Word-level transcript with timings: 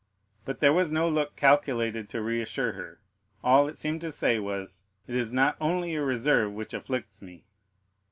But 0.45 0.57
there 0.57 0.73
was 0.73 0.91
no 0.91 1.07
look 1.07 1.35
calculated 1.35 2.09
to 2.09 2.23
reassure 2.23 2.71
her; 2.71 2.99
all 3.43 3.67
it 3.67 3.77
seemed 3.77 4.01
to 4.01 4.11
say 4.11 4.39
was, 4.39 4.83
"It 5.05 5.13
is 5.15 5.31
not 5.31 5.55
only 5.61 5.91
your 5.91 6.05
reserve 6.07 6.53
which 6.53 6.73
afflicts 6.73 7.21
me." 7.21 7.45